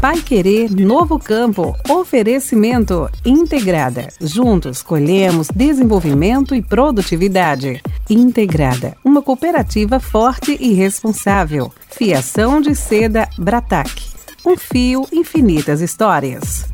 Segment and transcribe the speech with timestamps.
[0.00, 1.76] Pai Querer Novo Campo.
[1.86, 4.08] Oferecimento Integrada.
[4.18, 7.82] Juntos colhemos desenvolvimento e produtividade.
[8.08, 11.70] Integrada, uma cooperativa forte e responsável.
[11.90, 13.90] Fiação de seda Bratac.
[14.46, 16.64] Um fio, infinitas histórias.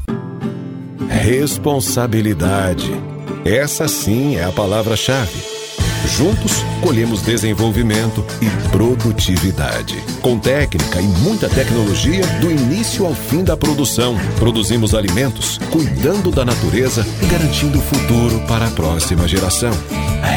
[1.08, 2.93] Responsabilidade.
[3.45, 5.55] Essa sim é a palavra-chave.
[6.06, 9.96] Juntos, colhemos desenvolvimento e produtividade.
[10.20, 16.45] Com técnica e muita tecnologia, do início ao fim da produção, produzimos alimentos, cuidando da
[16.45, 19.72] natureza e garantindo o futuro para a próxima geração.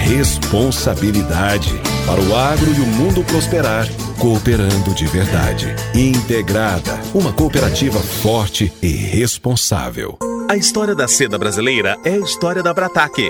[0.05, 1.73] Responsabilidade
[2.05, 3.87] para o agro e o mundo prosperar,
[4.17, 5.67] cooperando de verdade.
[5.93, 10.17] Integrada, uma cooperativa forte e responsável.
[10.49, 13.29] A história da seda brasileira é a história da Brataque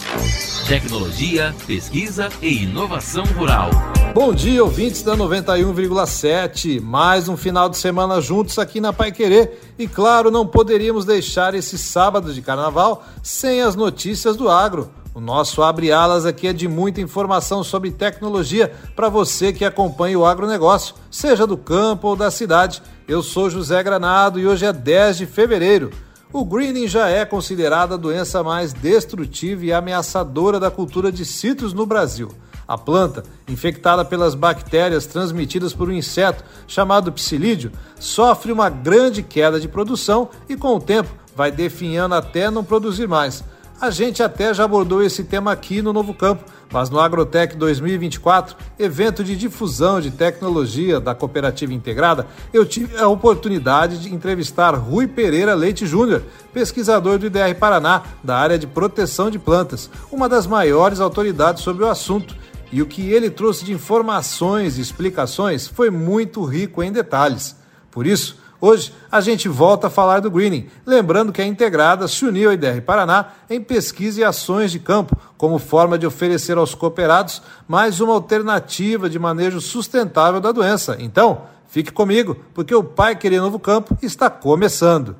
[0.71, 3.69] Tecnologia, pesquisa e inovação rural.
[4.13, 6.79] Bom dia, ouvintes da 91,7.
[6.79, 9.59] Mais um final de semana juntos aqui na Pai Querer.
[9.77, 14.89] E claro, não poderíamos deixar esse sábado de carnaval sem as notícias do agro.
[15.13, 20.17] O nosso Abre Alas aqui é de muita informação sobre tecnologia para você que acompanha
[20.17, 22.81] o agronegócio, seja do campo ou da cidade.
[23.05, 25.91] Eu sou José Granado e hoje é 10 de fevereiro.
[26.33, 31.73] O greening já é considerada a doença mais destrutiva e ameaçadora da cultura de citros
[31.73, 32.31] no Brasil.
[32.65, 39.59] A planta, infectada pelas bactérias transmitidas por um inseto chamado psilídeo, sofre uma grande queda
[39.59, 43.43] de produção e, com o tempo, vai definhando até não produzir mais.
[43.81, 48.55] A gente até já abordou esse tema aqui no Novo Campo, mas no Agrotec 2024,
[48.79, 55.07] evento de difusão de tecnologia da Cooperativa Integrada, eu tive a oportunidade de entrevistar Rui
[55.07, 56.23] Pereira Leite Júnior,
[56.53, 61.83] pesquisador do IDR Paraná, da área de proteção de plantas, uma das maiores autoridades sobre
[61.83, 62.35] o assunto.
[62.71, 67.57] E o que ele trouxe de informações e explicações foi muito rico em detalhes.
[67.91, 72.23] Por isso, Hoje a gente volta a falar do greening, lembrando que a Integrada se
[72.23, 76.75] uniu à IDR Paraná em pesquisa e ações de campo, como forma de oferecer aos
[76.75, 80.95] cooperados mais uma alternativa de manejo sustentável da doença.
[80.99, 85.15] Então, fique comigo, porque o Pai Querer Novo Campo está começando.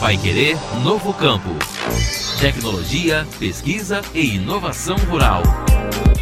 [0.00, 1.50] Pai Querer Novo Campo.
[2.40, 5.42] Tecnologia, pesquisa e inovação rural.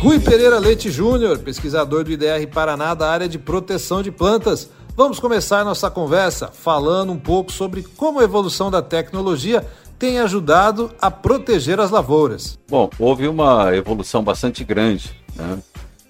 [0.00, 4.68] Rui Pereira Leite Júnior, pesquisador do IDR Paraná da área de proteção de plantas.
[4.96, 9.62] Vamos começar nossa conversa falando um pouco sobre como a evolução da tecnologia
[9.98, 12.58] tem ajudado a proteger as lavouras.
[12.66, 15.58] Bom, houve uma evolução bastante grande né,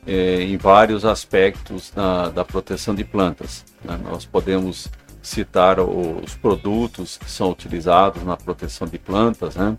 [0.06, 3.64] é, em vários aspectos na, da proteção de plantas.
[3.84, 3.98] Né?
[4.04, 4.86] Nós podemos
[5.20, 9.76] citar os produtos que são utilizados na proteção de plantas, né?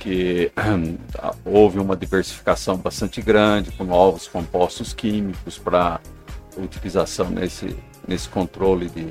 [0.00, 0.50] que
[1.44, 6.00] houve uma diversificação bastante grande com novos compostos químicos para
[6.56, 7.76] utilização nesse,
[8.08, 9.06] nesse controle de,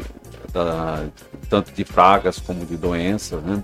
[0.51, 1.05] da,
[1.49, 3.63] tanto de pragas como de doenças, né?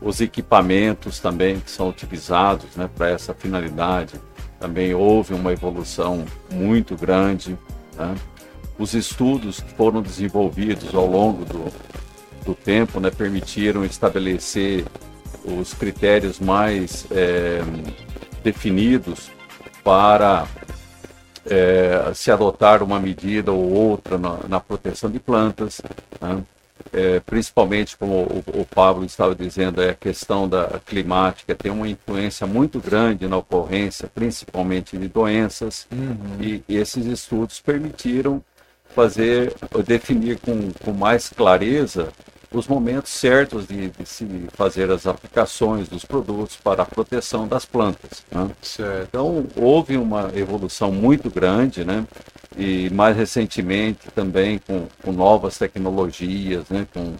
[0.00, 4.20] Os equipamentos também que são utilizados né, para essa finalidade,
[4.60, 7.56] também houve uma evolução muito grande.
[7.96, 8.14] Né?
[8.78, 11.72] Os estudos que foram desenvolvidos ao longo do,
[12.44, 14.84] do tempo né, permitiram estabelecer
[15.44, 17.62] os critérios mais é,
[18.42, 19.30] definidos
[19.82, 20.46] para
[21.48, 25.80] é, se adotar uma medida ou outra na, na proteção de plantas,
[26.20, 26.42] né?
[26.92, 31.88] é, principalmente como o, o, Pablo estava dizendo, é a questão da climática tem uma
[31.88, 36.40] influência muito grande na ocorrência, principalmente de doenças, uhum.
[36.40, 38.42] e, e, esses estudos permitiram
[38.94, 39.52] fazer,
[39.86, 42.12] definir com, com mais clareza
[42.54, 47.64] os momentos certos de, de, se fazer as aplicações dos produtos para a proteção das
[47.64, 48.22] plantas.
[48.30, 48.48] Né?
[49.08, 52.06] Então, houve uma evolução muito grande, né?
[52.56, 56.86] e mais recentemente também com, com novas tecnologias, né?
[56.94, 57.14] com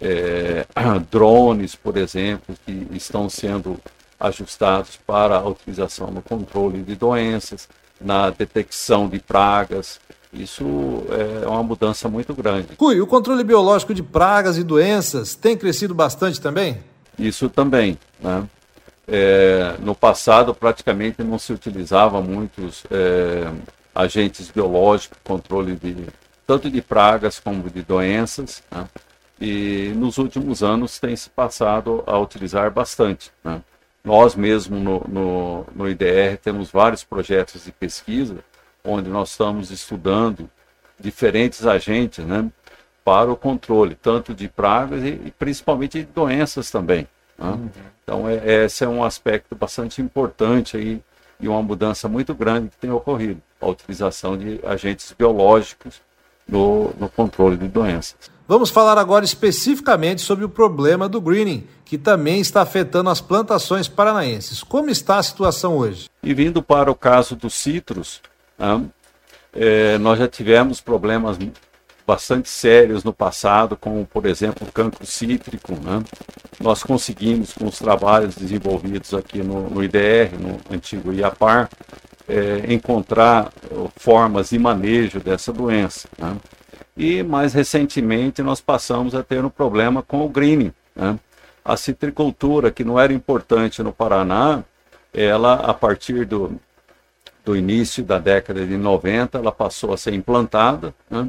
[0.00, 0.66] é,
[1.10, 3.78] drones, por exemplo, que estão sendo
[4.18, 7.68] ajustados para a utilização no controle de doenças,
[8.00, 10.00] na detecção de pragas,
[10.34, 11.04] isso
[11.42, 12.76] é uma mudança muito grande.
[12.76, 16.78] Cui, o controle biológico de pragas e doenças tem crescido bastante também?
[17.18, 17.98] Isso também.
[18.20, 18.44] Né?
[19.06, 23.50] É, no passado, praticamente não se utilizava muitos é,
[23.94, 25.96] agentes biológicos, controle de
[26.46, 28.62] tanto de pragas como de doenças.
[28.70, 28.86] Né?
[29.40, 33.30] e nos últimos anos tem se passado a utilizar bastante.
[33.42, 33.60] Né?
[34.02, 38.36] Nós mesmo no, no, no IDR temos vários projetos de pesquisa
[38.84, 40.48] onde nós estamos estudando
[41.00, 42.50] diferentes agentes né,
[43.04, 47.08] para o controle, tanto de pragas e, e principalmente de doenças também.
[47.38, 47.48] Né?
[47.48, 47.70] Uhum.
[48.02, 51.02] Então, é, esse é um aspecto bastante importante aí,
[51.40, 56.00] e uma mudança muito grande que tem ocorrido, a utilização de agentes biológicos
[56.46, 58.30] no, no controle de doenças.
[58.46, 63.88] Vamos falar agora especificamente sobre o problema do greening, que também está afetando as plantações
[63.88, 64.62] paranaenses.
[64.62, 66.10] Como está a situação hoje?
[66.22, 68.20] E vindo para o caso dos citros,
[68.58, 68.84] né,
[69.52, 71.38] é, nós já tivemos problemas
[72.06, 75.72] bastante sérios no passado, como, por exemplo, o cancro cítrico.
[75.72, 76.02] Né?
[76.60, 81.70] Nós conseguimos, com os trabalhos desenvolvidos aqui no, no IDR, no antigo IAPAR,
[82.28, 83.52] é, encontrar
[83.96, 86.08] formas de manejo dessa doença.
[86.18, 86.36] Né?
[86.96, 90.72] E mais recentemente nós passamos a ter um problema com o greening.
[90.94, 91.18] Né?
[91.64, 94.62] A citricultura, que não era importante no Paraná,
[95.12, 96.60] ela, a partir do,
[97.44, 100.94] do início da década de 90, ela passou a ser implantada.
[101.10, 101.28] Né?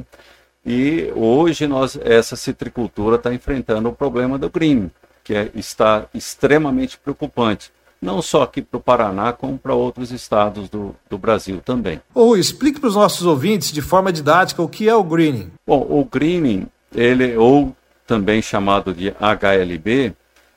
[0.64, 4.90] E hoje nós, essa citricultura está enfrentando o problema do greening,
[5.22, 7.70] que é, está extremamente preocupante
[8.00, 12.00] não só aqui para o Paraná, como para outros estados do, do Brasil também.
[12.14, 15.50] Ô, explique para os nossos ouvintes, de forma didática, o que é o greening.
[15.66, 17.74] Bom, o greening, ele, ou
[18.06, 20.14] também chamado de HLB,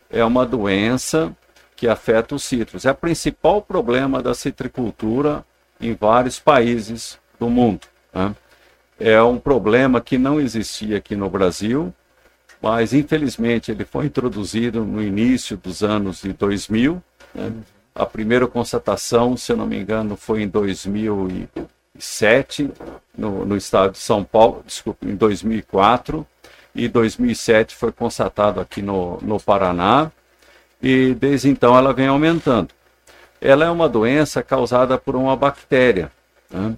[0.09, 1.35] é uma doença
[1.75, 2.85] que afeta os citros.
[2.85, 5.45] É o principal problema da citricultura
[5.79, 7.87] em vários países do mundo.
[8.13, 8.35] Né?
[8.99, 11.93] É um problema que não existia aqui no Brasil,
[12.61, 17.01] mas infelizmente ele foi introduzido no início dos anos de 2000
[17.33, 17.51] né?
[17.93, 22.71] A primeira constatação, se eu não me engano, foi em 2007,
[23.17, 26.25] no, no estado de São Paulo, desculpa, em 2004,
[26.73, 30.11] e 2007 foi constatado aqui no, no Paraná,
[30.81, 32.69] e desde então ela vem aumentando.
[33.41, 36.11] Ela é uma doença causada por uma bactéria,
[36.49, 36.75] né?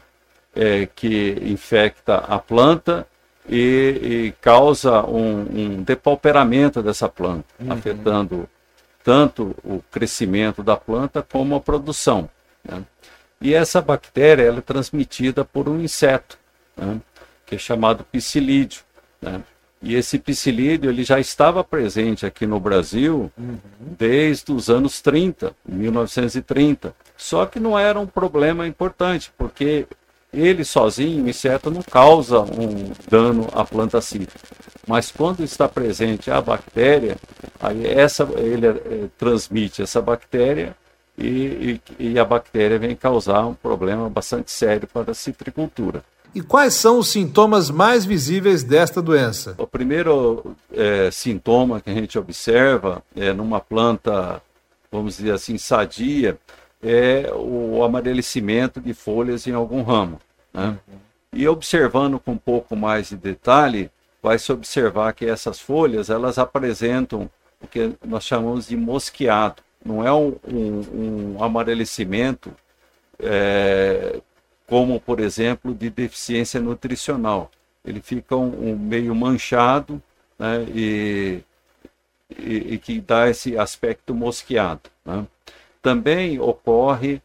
[0.56, 3.08] é, que infecta a planta
[3.50, 7.72] e, e causa um, um, depauperamento dessa planta, uhum.
[7.72, 8.50] afetando
[9.04, 12.30] tanto o crescimento da planta como a produção.
[12.64, 12.84] Né?
[13.42, 16.38] E essa bactéria ela é transmitida por um inseto,
[16.78, 17.00] né?
[17.46, 18.84] que é chamado psilídeo.
[19.82, 23.58] E esse psilídeo ele já estava presente aqui no Brasil uhum.
[23.98, 26.94] desde os anos 30, 1930.
[27.18, 29.88] Só que não era um problema importante, porque
[30.32, 34.40] ele sozinho, o inseto, não causa um dano à planta cítrica.
[34.88, 37.18] Mas quando está presente a bactéria,
[37.60, 40.76] aí essa, ele é, transmite essa bactéria
[41.18, 46.04] e, e, e, a bactéria vem causar um problema bastante sério para a citricultura.
[46.34, 49.56] E quais são os sintomas mais visíveis desta doença?
[49.58, 54.42] O primeiro é, sintoma que a gente observa é numa planta,
[54.90, 56.38] vamos dizer assim, sadia,
[56.82, 60.20] é o amarelecimento de folhas em algum ramo.
[60.54, 60.78] Né?
[61.34, 63.92] E observando com um pouco mais de detalhe,
[64.24, 67.30] vai se observar que essas folhas elas apresentam
[67.62, 69.62] o que nós chamamos de mosqueado.
[69.84, 72.52] Não é um, um, um amarelecimento
[73.20, 74.22] é,
[74.72, 77.52] como, por exemplo, de deficiência nutricional.
[77.84, 80.02] Ele fica um, um meio manchado
[80.40, 81.44] né, e,
[82.40, 84.90] e, e, que dá esse aspecto mosqueado.
[85.04, 85.28] Né?
[85.82, 87.22] Também ocorre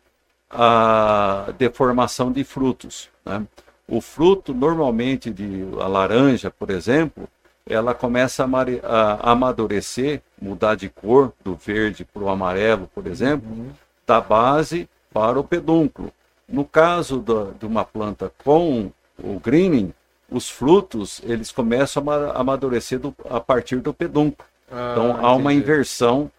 [0.50, 3.08] a deformação de frutos.
[3.24, 3.46] Né?
[3.86, 7.28] O fruto, normalmente, de a laranja, por exemplo,
[7.64, 8.48] ela começa a,
[8.88, 13.70] a amadurecer, mudar de cor, do verde para o amarelo, por exemplo, uhum.
[14.04, 16.12] da base para o pedúnculo.
[16.48, 19.92] No caso da, de uma planta com o greening,
[20.30, 24.48] os frutos eles começam a amadurecer do, a partir do pedúnculo.
[24.70, 26.30] Ah, então há uma inversão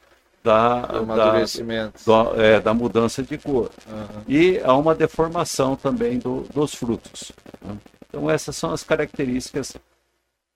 [0.43, 3.69] da, da, da, é, da mudança de cor.
[3.89, 4.21] Uhum.
[4.27, 7.31] E há uma deformação também do, dos frutos.
[7.61, 7.75] Né?
[8.07, 9.75] Então essas são as características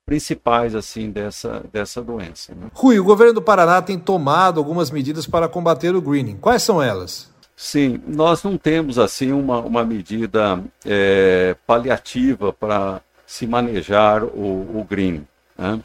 [0.06, 2.54] principais assim dessa, dessa doença.
[2.54, 2.68] Né?
[2.74, 6.38] Rui, o governo do Paraná tem tomado algumas medidas para combater o greening.
[6.38, 7.31] Quais são elas?
[7.64, 14.86] Sim, nós não temos assim uma, uma medida é, paliativa para se manejar o, o
[14.90, 15.28] greening.
[15.58, 15.80] Né?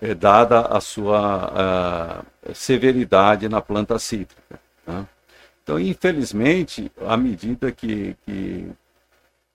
[0.00, 4.60] é, dada a sua a severidade na planta cítrica.
[4.86, 5.06] Né?
[5.62, 8.70] Então, infelizmente, a medida que, que,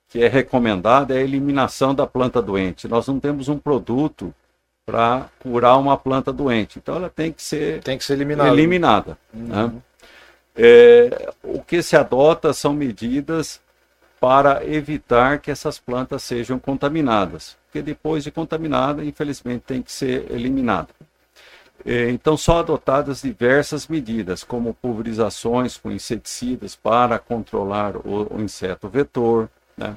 [0.08, 2.86] que é recomendada é a eliminação da planta doente.
[2.86, 4.32] Nós não temos um produto
[4.86, 6.78] para curar uma planta doente.
[6.78, 8.50] Então, ela tem que ser, tem que ser eliminada.
[8.50, 9.46] eliminada uhum.
[9.46, 9.72] né?
[10.54, 11.32] é,
[11.66, 13.60] que se adota são medidas
[14.20, 17.56] para evitar que essas plantas sejam contaminadas.
[17.66, 20.88] porque depois de contaminada, infelizmente, tem que ser eliminada.
[21.84, 28.88] É, então, são adotadas diversas medidas, como pulverizações com inseticidas para controlar o, o inseto
[28.88, 29.96] vetor, né?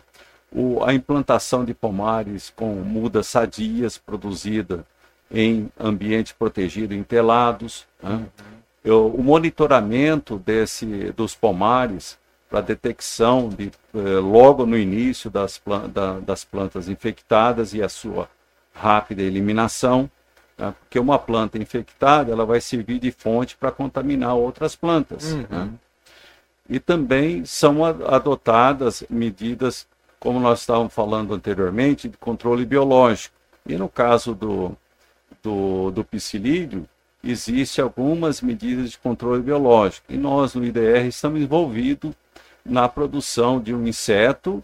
[0.51, 4.85] o, a implantação de pomares com mudas sadias produzida
[5.29, 8.25] em ambiente protegido em telados, né?
[8.83, 12.17] Eu, o monitoramento desse, dos pomares
[12.49, 18.29] para detecção de, eh, logo no início das, da, das plantas infectadas e a sua
[18.73, 20.09] rápida eliminação,
[20.57, 20.73] né?
[20.79, 25.33] porque uma planta infectada ela vai servir de fonte para contaminar outras plantas.
[25.33, 25.45] Uhum.
[25.49, 25.69] Né?
[26.69, 29.87] E também são adotadas medidas,
[30.19, 33.35] como nós estávamos falando anteriormente, de controle biológico.
[33.65, 34.75] E no caso do,
[35.41, 36.87] do, do psilídeo,
[37.31, 40.05] existem algumas medidas de controle biológico.
[40.09, 42.13] E nós, no IDR, estamos envolvidos
[42.65, 44.63] na produção de um inseto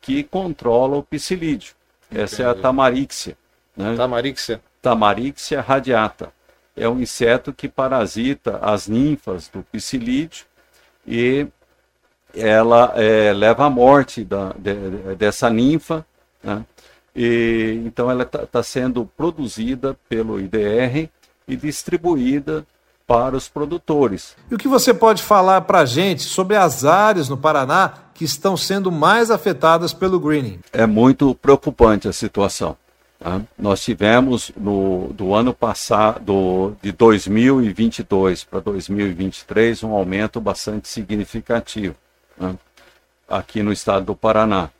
[0.00, 1.74] que controla o psilídeo.
[2.14, 3.36] Essa é a tamarixia.
[3.76, 3.94] Né?
[3.96, 4.60] Tamarixia?
[4.80, 6.32] Tamarixia radiata.
[6.76, 10.46] É um inseto que parasita as ninfas do psilídeo
[11.06, 11.46] e
[12.34, 16.06] ela é, leva à morte da, de, dessa ninfa.
[16.42, 16.64] Né?
[17.14, 21.10] E, então ela está tá sendo produzida pelo IDR
[21.48, 22.64] e distribuída
[23.08, 24.36] para os produtores.
[24.50, 28.24] E o que você pode falar para a gente sobre as áreas no Paraná que
[28.24, 30.60] estão sendo mais afetadas pelo greening?
[30.70, 32.76] É muito preocupante a situação.
[33.18, 33.40] Tá?
[33.58, 41.94] Nós tivemos no do ano passado, de 2022 para 2023, um aumento bastante significativo
[42.38, 42.54] né?
[43.26, 44.70] aqui no estado do Paraná.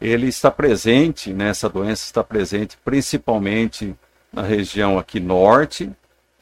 [0.00, 3.94] Ele está presente, né, essa doença está presente principalmente
[4.32, 5.90] na região aqui norte,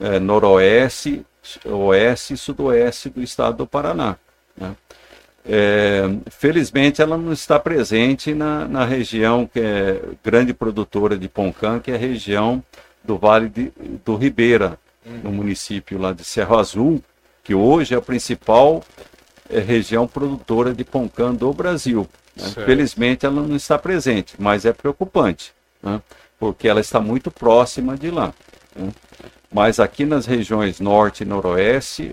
[0.01, 1.25] é, noroeste,
[1.65, 4.17] oeste e sudoeste do estado do Paraná.
[4.57, 4.75] Né?
[5.45, 11.79] É, felizmente ela não está presente na, na, região que é grande produtora de Poncã,
[11.81, 12.63] que é a região
[13.03, 13.73] do Vale de,
[14.05, 14.79] do Ribeira,
[15.23, 17.03] no município lá de Cerro Azul,
[17.43, 18.85] que hoje é a principal
[19.49, 22.07] é, região produtora de Poncã do Brasil.
[22.37, 22.49] Né?
[22.51, 25.53] Felizmente ela não está presente, mas é preocupante,
[25.83, 26.03] né?
[26.39, 28.33] porque ela está muito próxima de lá.
[28.77, 28.91] Né?
[29.53, 32.13] Mas aqui nas regiões norte e noroeste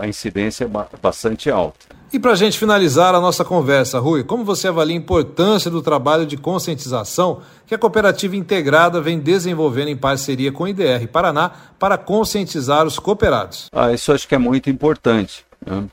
[0.00, 1.98] a incidência é bastante alta.
[2.10, 5.82] E para a gente finalizar a nossa conversa, Rui, como você avalia a importância do
[5.82, 11.50] trabalho de conscientização que a cooperativa integrada vem desenvolvendo em parceria com o IDR Paraná
[11.78, 13.68] para conscientizar os cooperados?
[13.70, 15.44] Ah, isso acho que é muito importante.
[15.64, 15.84] Né?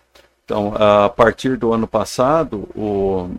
[0.45, 3.31] Então, a partir do ano passado, o,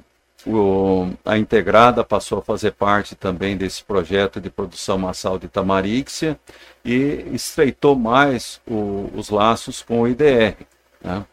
[0.47, 6.39] o, a Integrada passou a fazer parte também desse projeto de produção massal de tamaríxia
[6.85, 10.57] e estreitou mais o, os laços com o IDR.
[11.03, 11.25] Né?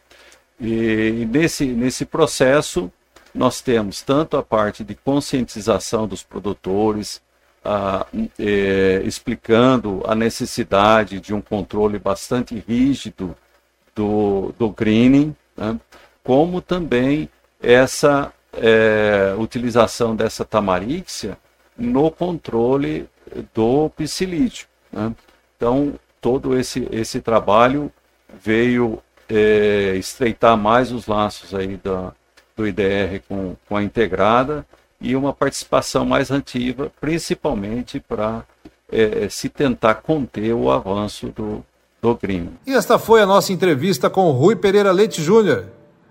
[0.60, 2.90] E nesse, nesse processo,
[3.32, 7.22] nós temos tanto a parte de conscientização dos produtores,
[7.64, 8.06] a,
[8.38, 13.36] é, explicando a necessidade de um controle bastante rígido
[13.94, 15.78] do, do greening, né?
[16.24, 17.28] como também
[17.62, 21.36] essa é, utilização dessa tamaríxia
[21.76, 23.08] no controle
[23.54, 24.66] do psilídeo.
[24.92, 25.12] Né?
[25.56, 27.92] Então, todo esse, esse trabalho
[28.42, 32.12] veio é, estreitar mais os laços aí da,
[32.56, 34.66] do IDR com, com a integrada
[35.00, 38.44] e uma participação mais ativa, principalmente para
[38.90, 41.64] é, se tentar conter o avanço do,
[42.00, 42.50] do crime.
[42.66, 45.66] E esta foi a nossa entrevista com Rui Pereira Leite Júnior,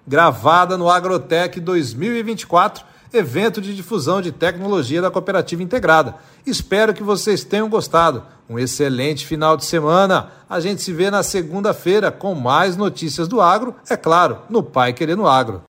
[0.08, 6.16] gravada no Agrotec 2024 evento de difusão de tecnologia da Cooperativa Integrada.
[6.46, 8.24] Espero que vocês tenham gostado.
[8.50, 10.32] Um excelente final de semana.
[10.50, 14.94] A gente se vê na segunda-feira com mais notícias do agro, é claro, no Pai
[14.94, 15.62] Querendo Agro.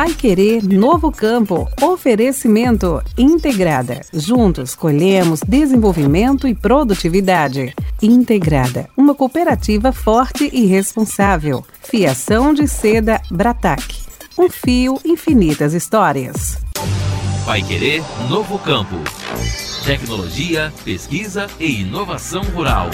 [0.00, 1.68] Pai Querer Novo Campo.
[1.78, 4.00] Oferecimento Integrada.
[4.14, 7.74] Juntos colhemos desenvolvimento e produtividade.
[8.00, 11.62] Integrada, uma cooperativa forte e responsável.
[11.82, 14.00] Fiação de seda Brataque.
[14.38, 16.56] Um fio, infinitas histórias.
[17.44, 18.96] Vai Querer Novo Campo.
[19.84, 22.88] Tecnologia, pesquisa e inovação rural.